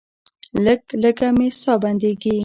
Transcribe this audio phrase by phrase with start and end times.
[0.63, 2.35] لږه لږه مې ساه بندیږي.